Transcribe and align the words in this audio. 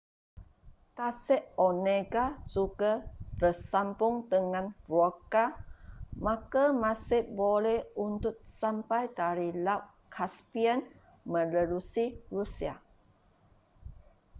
tasik 0.97 1.43
onega 1.67 2.25
juga 2.53 2.91
tersambung 3.39 4.17
dengan 4.33 4.65
volga 4.89 5.45
maka 6.25 6.63
masih 6.83 7.23
boleh 7.41 7.79
untuk 8.07 8.35
sampai 8.61 9.03
dari 9.19 9.49
laut 9.65 9.85
caspian 10.13 10.79
menerusi 11.33 12.05
rusia 12.35 12.75